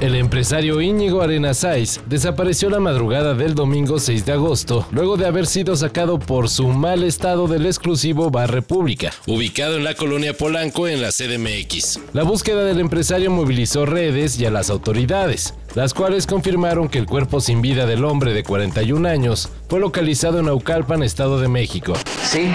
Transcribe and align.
El 0.00 0.14
empresario 0.14 0.80
Íñigo 0.80 1.22
Arenasáis 1.22 2.00
desapareció 2.06 2.70
la 2.70 2.78
madrugada 2.78 3.34
del 3.34 3.56
domingo 3.56 3.98
6 3.98 4.24
de 4.24 4.32
agosto, 4.32 4.86
luego 4.92 5.16
de 5.16 5.26
haber 5.26 5.44
sido 5.48 5.74
sacado 5.74 6.20
por 6.20 6.48
su 6.48 6.68
mal 6.68 7.02
estado 7.02 7.48
del 7.48 7.66
exclusivo 7.66 8.30
Bar 8.30 8.52
República, 8.52 9.10
ubicado 9.26 9.76
en 9.76 9.82
la 9.82 9.94
colonia 9.94 10.34
Polanco 10.34 10.86
en 10.86 11.02
la 11.02 11.08
CDMX. 11.10 11.98
La 12.12 12.22
búsqueda 12.22 12.62
del 12.62 12.78
empresario 12.78 13.32
movilizó 13.32 13.86
redes 13.86 14.38
y 14.38 14.46
a 14.46 14.52
las 14.52 14.70
autoridades, 14.70 15.54
las 15.74 15.94
cuales 15.94 16.28
confirmaron 16.28 16.88
que 16.88 16.98
el 16.98 17.06
cuerpo 17.06 17.40
sin 17.40 17.60
vida 17.60 17.84
del 17.84 18.04
hombre 18.04 18.32
de 18.34 18.44
41 18.44 19.08
años 19.08 19.48
fue 19.68 19.80
localizado 19.80 20.38
en 20.38 20.46
Naucalpan, 20.46 21.02
Estado 21.02 21.40
de 21.40 21.48
México. 21.48 21.94
Sí. 22.22 22.48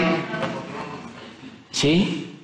Sí. 1.72 2.38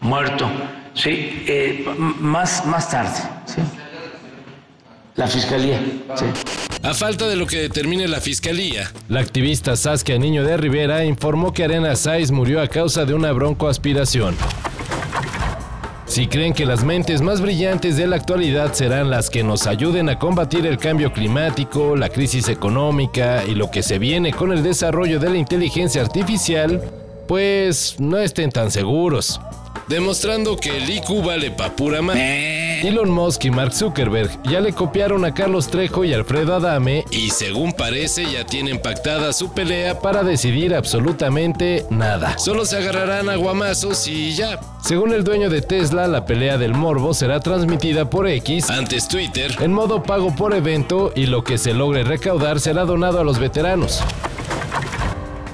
Muerto. 0.00 0.50
Sí. 0.96 1.44
Eh, 1.46 1.84
más, 2.18 2.66
más 2.66 2.90
tarde. 2.90 3.18
Sí. 3.44 3.60
La 5.14 5.28
fiscalía. 5.28 5.80
Sí. 6.16 6.24
A 6.82 6.94
falta 6.94 7.26
de 7.26 7.36
lo 7.36 7.46
que 7.46 7.58
determine 7.58 8.06
la 8.08 8.20
fiscalía, 8.20 8.90
la 9.08 9.20
activista 9.20 9.76
Saskia 9.76 10.18
Niño 10.18 10.44
de 10.44 10.56
Rivera 10.56 11.04
informó 11.04 11.52
que 11.52 11.64
Arena 11.64 11.96
Sáiz 11.96 12.30
murió 12.30 12.60
a 12.60 12.68
causa 12.68 13.04
de 13.04 13.14
una 13.14 13.32
broncoaspiración. 13.32 14.36
Si 16.06 16.28
creen 16.28 16.54
que 16.54 16.64
las 16.64 16.84
mentes 16.84 17.20
más 17.20 17.40
brillantes 17.40 17.96
de 17.96 18.06
la 18.06 18.16
actualidad 18.16 18.72
serán 18.72 19.10
las 19.10 19.28
que 19.28 19.42
nos 19.42 19.66
ayuden 19.66 20.08
a 20.08 20.18
combatir 20.18 20.64
el 20.64 20.78
cambio 20.78 21.12
climático, 21.12 21.96
la 21.96 22.08
crisis 22.08 22.48
económica 22.48 23.42
y 23.44 23.54
lo 23.54 23.70
que 23.70 23.82
se 23.82 23.98
viene 23.98 24.32
con 24.32 24.52
el 24.52 24.62
desarrollo 24.62 25.18
de 25.18 25.30
la 25.30 25.36
inteligencia 25.36 26.02
artificial, 26.02 26.80
pues 27.26 27.96
no 27.98 28.18
estén 28.18 28.50
tan 28.50 28.70
seguros 28.70 29.40
demostrando 29.88 30.56
que 30.56 30.76
el 30.76 30.90
IQ 30.90 31.24
vale 31.24 31.50
pa' 31.50 31.70
pura 31.70 32.02
madre. 32.02 32.86
Elon 32.86 33.10
Musk 33.10 33.44
y 33.44 33.50
Mark 33.50 33.72
Zuckerberg 33.72 34.30
ya 34.44 34.60
le 34.60 34.72
copiaron 34.72 35.24
a 35.24 35.32
Carlos 35.32 35.68
Trejo 35.68 36.04
y 36.04 36.12
Alfredo 36.12 36.54
Adame 36.54 37.04
y 37.10 37.30
según 37.30 37.72
parece 37.72 38.30
ya 38.30 38.44
tienen 38.44 38.80
pactada 38.80 39.32
su 39.32 39.52
pelea 39.52 40.00
para 40.00 40.22
decidir 40.22 40.74
absolutamente 40.74 41.86
nada. 41.90 42.38
Solo 42.38 42.64
se 42.64 42.76
agarrarán 42.76 43.28
a 43.28 43.36
guamazos 43.36 44.06
y 44.08 44.34
ya. 44.34 44.60
Según 44.82 45.12
el 45.12 45.24
dueño 45.24 45.50
de 45.50 45.62
Tesla, 45.62 46.06
la 46.06 46.26
pelea 46.26 46.58
del 46.58 46.74
morbo 46.74 47.14
será 47.14 47.40
transmitida 47.40 48.08
por 48.10 48.28
X, 48.28 48.70
antes 48.70 49.08
Twitter, 49.08 49.56
en 49.60 49.72
modo 49.72 50.02
pago 50.02 50.34
por 50.36 50.54
evento 50.54 51.12
y 51.16 51.26
lo 51.26 51.42
que 51.42 51.58
se 51.58 51.74
logre 51.74 52.04
recaudar 52.04 52.60
será 52.60 52.84
donado 52.84 53.20
a 53.20 53.24
los 53.24 53.38
veteranos. 53.38 54.02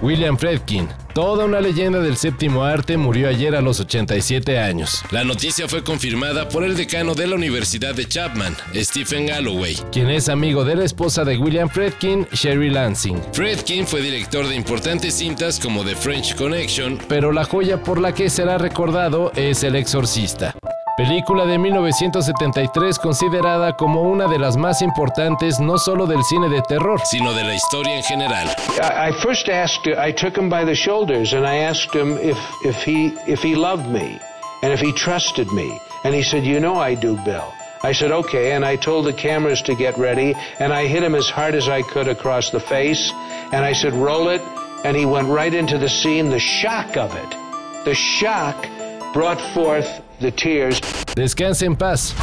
William 0.02 0.36
Fredkin, 0.36 0.88
toda 1.14 1.44
una 1.44 1.60
leyenda 1.60 2.00
del 2.00 2.16
séptimo 2.16 2.64
arte, 2.64 2.96
murió 2.96 3.28
ayer 3.28 3.54
a 3.54 3.60
los 3.60 3.78
87 3.78 4.58
años. 4.58 5.04
La 5.12 5.22
noticia 5.22 5.68
fue 5.68 5.84
confirmada 5.84 6.48
por 6.48 6.64
el 6.64 6.76
decano 6.76 7.14
de 7.14 7.28
la 7.28 7.36
Universidad 7.36 7.94
de 7.94 8.08
Chapman, 8.08 8.56
Stephen 8.74 9.28
Galloway, 9.28 9.76
quien 9.92 10.10
es 10.10 10.28
amigo 10.28 10.64
de 10.64 10.74
la 10.74 10.84
esposa 10.84 11.24
de 11.24 11.38
William 11.38 11.68
Fredkin, 11.68 12.26
Sherry 12.32 12.70
Lansing. 12.70 13.22
Fredkin 13.32 13.86
fue 13.86 14.02
director 14.02 14.48
de 14.48 14.56
importantes 14.56 15.14
cintas 15.14 15.60
como 15.60 15.84
The 15.84 15.94
French 15.94 16.34
Connection, 16.34 16.98
pero 17.08 17.30
la 17.30 17.44
joya 17.44 17.80
por 17.80 18.00
la 18.00 18.12
que 18.12 18.28
será 18.28 18.58
recordado 18.58 19.30
es 19.36 19.62
El 19.62 19.76
Exorcista. 19.76 20.56
Película 20.96 21.46
de 21.46 21.56
1973 21.56 22.98
considerada 22.98 23.72
como 23.72 24.02
una 24.02 24.28
de 24.28 24.38
las 24.38 24.58
más 24.58 24.82
importantes 24.82 25.58
no 25.58 25.78
solo 25.78 26.06
del 26.06 26.22
cine 26.22 26.50
de 26.50 26.60
terror, 26.60 27.00
sino 27.04 27.32
de 27.32 27.44
la 27.44 27.54
historia 27.54 27.96
en 27.96 28.02
general. 28.02 28.48
I, 28.78 29.10
first 29.22 29.48
asked, 29.48 29.86
I 29.86 30.12
took 30.12 30.36
him 30.36 30.50
by 30.50 30.66
the 30.66 30.74
shoulders 30.74 31.32
and 31.32 31.46
I 31.46 31.64
asked 31.64 31.94
him 31.94 32.18
if, 32.18 32.36
if, 32.62 32.76
he, 32.84 33.14
if 33.26 33.42
he 33.42 33.54
loved 33.54 33.86
me 33.88 34.20
and 34.62 34.70
if 34.70 34.80
he 34.80 34.92
trusted 34.92 35.50
me. 35.52 35.80
And 36.04 36.14
he 36.14 36.22
said, 36.22 36.44
You 36.44 36.60
know 36.60 36.76
I 36.76 36.94
do, 36.94 37.16
Bill. 37.24 37.54
I 37.82 37.92
said, 37.92 38.12
Okay. 38.12 38.52
And 38.52 38.62
I 38.62 38.76
told 38.76 39.06
the 39.06 39.14
cameras 39.14 39.62
to 39.62 39.74
get 39.74 39.96
ready 39.96 40.34
and 40.60 40.74
I 40.74 40.86
hit 40.86 41.02
him 41.02 41.14
as 41.14 41.30
hard 41.30 41.54
as 41.54 41.68
I 41.68 41.80
could 41.80 42.06
across 42.06 42.50
the 42.50 42.60
face. 42.60 43.10
And 43.50 43.64
I 43.64 43.72
said, 43.72 43.94
Roll 43.94 44.28
it. 44.28 44.42
And 44.84 44.94
he 44.94 45.06
went 45.06 45.28
right 45.28 45.54
into 45.54 45.78
the 45.78 45.88
scene. 45.88 46.28
The 46.28 46.38
shock 46.38 46.98
of 46.98 47.14
it, 47.16 47.84
the 47.84 47.94
shock 47.94 48.66
brought 49.12 49.40
forth 49.54 50.02
the 50.20 50.30
tears. 50.32 50.80
Descanse 51.14 51.66
en 51.66 51.76
paz. 51.76 52.14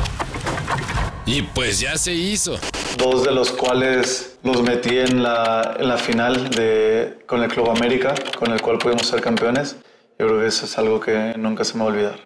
Y 1.26 1.44
pues 1.44 1.80
ya 1.80 1.98
se 1.98 2.14
hizo. 2.14 2.58
Dos 2.98 3.24
de 3.24 3.32
los 3.32 3.52
cuales 3.52 4.38
los 4.44 4.62
metí 4.64 4.98
en 4.98 5.22
la, 5.22 5.78
en 5.80 5.88
la 5.88 5.98
final 5.98 6.50
de, 6.50 7.20
con 7.28 7.44
el 7.44 7.50
Club 7.50 7.70
América, 7.70 8.16
con 8.38 8.52
el 8.52 8.62
cual 8.62 8.80
pudimos 8.80 9.06
ser 9.08 9.22
campeones. 9.22 9.76
Yo 10.18 10.28
creo 10.28 10.40
que 10.40 10.48
eso 10.48 10.66
es 10.66 10.78
algo 10.78 11.00
que 11.00 11.36
nunca 11.38 11.64
se 11.64 11.76
me 11.76 11.82
va 11.82 11.86
a 11.86 11.94
olvidar. 11.94 12.20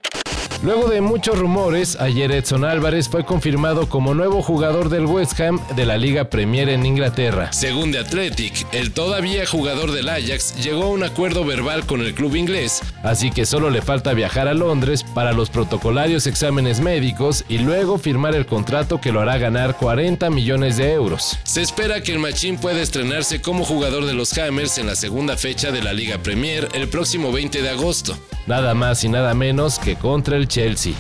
Luego 0.64 0.88
de 0.88 1.02
muchos 1.02 1.38
rumores, 1.38 1.98
ayer 2.00 2.32
Edson 2.32 2.64
Álvarez 2.64 3.10
fue 3.10 3.26
confirmado 3.26 3.90
como 3.90 4.14
nuevo 4.14 4.42
jugador 4.42 4.88
del 4.88 5.06
West 5.06 5.38
Ham 5.42 5.60
de 5.76 5.86
la 5.86 5.98
Liga 5.98 6.30
Premier 6.30 6.70
en 6.70 6.86
Inglaterra. 6.86 7.52
Según 7.52 7.92
The 7.92 8.00
Athletic, 8.00 8.66
el 8.72 8.94
todavía 8.94 9.46
jugador 9.46 9.92
del 9.92 10.08
Ajax 10.08 10.64
llegó 10.64 10.84
a 10.84 10.90
un 10.90 11.04
acuerdo 11.04 11.44
verbal 11.44 11.86
con 11.86 12.00
el 12.00 12.14
club 12.14 12.38
inglés, 12.38 12.82
así 13.04 13.30
que 13.30 13.46
solo 13.46 13.70
le 13.70 13.82
falta 13.82 14.14
viajar 14.14 14.48
a 14.48 14.54
Londres 14.54 15.04
para 15.04 15.34
los 15.34 15.50
protocolarios 15.50 16.28
exámenes 16.28 16.80
médicos 16.80 17.44
y 17.50 17.58
luego 17.58 17.98
firmar 17.98 18.34
el 18.34 18.46
contrato 18.46 19.02
que 19.02 19.12
lo 19.12 19.20
hará 19.20 19.38
ganar 19.38 19.76
40 19.76 20.30
millones 20.30 20.78
de 20.78 20.94
euros. 20.94 21.38
Se 21.44 21.62
espera 21.62 22.02
que 22.02 22.14
el 22.14 22.20
Machín 22.20 22.58
pueda 22.58 22.82
estrenarse 22.82 23.42
como 23.42 23.66
jugador 23.66 24.06
de 24.06 24.14
los 24.14 24.38
Hammers 24.38 24.78
en 24.78 24.88
la 24.88 24.96
segunda 24.96 25.36
fecha 25.36 25.72
de 25.72 25.84
la 25.84 25.92
Liga 25.92 26.20
Premier 26.20 26.70
el 26.72 26.88
próximo 26.88 27.34
20 27.34 27.62
de 27.62 27.70
agosto. 27.70 28.18
Nada 28.48 28.74
más 28.74 29.04
y 29.06 29.10
nada 29.10 29.34
menos 29.34 29.80
que 29.80 29.96
contra 29.96 30.36
el 30.36 30.50
Chelsea. 30.54 30.94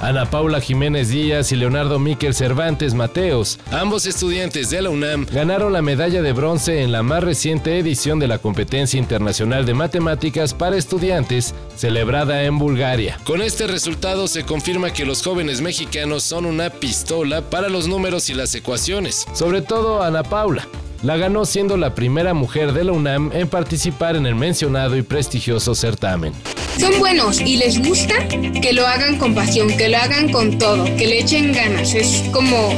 Ana 0.00 0.30
Paula 0.30 0.60
Jiménez 0.60 1.08
Díaz 1.08 1.50
y 1.50 1.56
Leonardo 1.56 1.98
Miquel 1.98 2.32
Cervantes 2.32 2.94
Mateos, 2.94 3.58
ambos 3.72 4.06
estudiantes 4.06 4.70
de 4.70 4.82
la 4.82 4.90
UNAM, 4.90 5.26
ganaron 5.32 5.72
la 5.72 5.82
medalla 5.82 6.22
de 6.22 6.32
bronce 6.32 6.82
en 6.82 6.92
la 6.92 7.02
más 7.02 7.24
reciente 7.24 7.76
edición 7.76 8.20
de 8.20 8.28
la 8.28 8.38
Competencia 8.38 9.00
Internacional 9.00 9.66
de 9.66 9.74
Matemáticas 9.74 10.54
para 10.54 10.76
Estudiantes, 10.76 11.56
celebrada 11.74 12.44
en 12.44 12.56
Bulgaria. 12.56 13.18
Con 13.24 13.42
este 13.42 13.66
resultado 13.66 14.28
se 14.28 14.44
confirma 14.44 14.92
que 14.92 15.06
los 15.06 15.22
jóvenes 15.24 15.60
mexicanos 15.60 16.22
son 16.22 16.46
una 16.46 16.70
pistola 16.70 17.42
para 17.42 17.68
los 17.68 17.88
números 17.88 18.30
y 18.30 18.34
las 18.34 18.54
ecuaciones, 18.54 19.26
sobre 19.32 19.60
todo 19.60 20.02
Ana 20.02 20.22
Paula. 20.22 20.68
La 21.04 21.18
ganó 21.18 21.44
siendo 21.44 21.76
la 21.76 21.94
primera 21.94 22.32
mujer 22.32 22.72
de 22.72 22.82
la 22.82 22.92
UNAM 22.92 23.30
en 23.34 23.46
participar 23.46 24.16
en 24.16 24.24
el 24.24 24.34
mencionado 24.34 24.96
y 24.96 25.02
prestigioso 25.02 25.74
certamen. 25.74 26.32
Son 26.80 26.98
buenos 26.98 27.42
y 27.42 27.58
les 27.58 27.78
gusta 27.86 28.26
que 28.26 28.72
lo 28.72 28.86
hagan 28.86 29.18
con 29.18 29.34
pasión, 29.34 29.68
que 29.76 29.90
lo 29.90 29.98
hagan 29.98 30.32
con 30.32 30.56
todo, 30.58 30.82
que 30.96 31.06
le 31.06 31.18
echen 31.18 31.52
ganas. 31.52 31.92
Es 31.92 32.24
como 32.32 32.70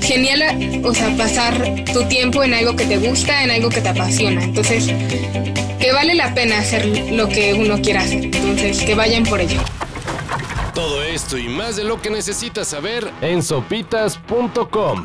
genial, 0.00 0.80
o 0.82 0.94
sea, 0.94 1.14
pasar 1.18 1.84
tu 1.92 2.04
tiempo 2.04 2.42
en 2.42 2.54
algo 2.54 2.74
que 2.74 2.86
te 2.86 2.96
gusta, 2.96 3.44
en 3.44 3.50
algo 3.50 3.68
que 3.68 3.82
te 3.82 3.90
apasiona. 3.90 4.44
Entonces, 4.44 4.86
que 5.78 5.92
vale 5.92 6.14
la 6.14 6.32
pena 6.32 6.60
hacer 6.60 6.86
lo 7.12 7.28
que 7.28 7.52
uno 7.52 7.82
quiera 7.82 8.00
hacer. 8.00 8.24
Entonces, 8.24 8.82
que 8.82 8.94
vayan 8.94 9.24
por 9.24 9.42
ello. 9.42 9.60
Todo 10.74 11.02
esto 11.02 11.36
y 11.36 11.50
más 11.50 11.76
de 11.76 11.84
lo 11.84 12.00
que 12.00 12.08
necesitas 12.08 12.68
saber 12.68 13.10
en 13.20 13.42
sopitas.com. 13.42 15.04